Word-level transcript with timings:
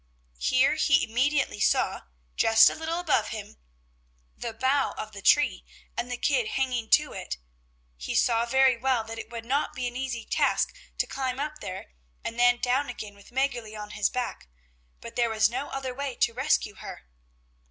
Here 0.39 0.73
he 0.77 1.03
immediately 1.03 1.59
saw, 1.59 2.05
just 2.35 2.71
a 2.71 2.73
little 2.73 3.03
bit 3.03 3.13
above 3.13 3.27
him, 3.27 3.57
the 4.35 4.51
bough 4.51 4.95
of 4.97 5.11
the 5.11 5.21
tree, 5.21 5.63
and 5.95 6.09
the 6.09 6.17
kid 6.17 6.47
hanging 6.47 6.89
to 6.89 7.13
it. 7.13 7.37
He 7.97 8.15
saw 8.15 8.47
very 8.47 8.75
well 8.75 9.03
that 9.03 9.19
it 9.19 9.29
would 9.29 9.45
not 9.45 9.75
be 9.75 9.87
an 9.87 9.95
easy 9.95 10.25
task 10.25 10.73
to 10.97 11.05
climb 11.05 11.39
up 11.39 11.59
there 11.59 11.91
and 12.23 12.39
then 12.39 12.57
down 12.57 12.89
again 12.89 13.13
with 13.13 13.29
Mäggerli 13.29 13.79
on 13.79 13.91
his 13.91 14.09
back, 14.09 14.47
but 15.01 15.15
there 15.15 15.29
was 15.29 15.51
no 15.51 15.69
other 15.69 15.93
way 15.93 16.15
to 16.15 16.33
rescue 16.33 16.73
her. 16.77 17.03